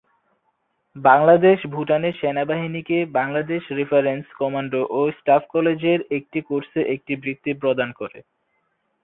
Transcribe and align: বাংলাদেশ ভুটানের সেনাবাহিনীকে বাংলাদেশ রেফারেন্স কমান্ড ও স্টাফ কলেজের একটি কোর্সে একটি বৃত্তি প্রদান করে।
বাংলাদেশ 0.95 1.57
ভুটানের 1.73 2.15
সেনাবাহিনীকে 2.21 2.97
বাংলাদেশ 3.17 3.61
রেফারেন্স 3.79 4.25
কমান্ড 4.39 4.73
ও 4.91 5.11
স্টাফ 5.17 5.43
কলেজের 5.53 5.99
একটি 6.17 6.39
কোর্সে 6.49 6.81
একটি 6.95 7.13
বৃত্তি 7.23 7.51
প্রদান 7.61 7.89
করে। 7.99 8.19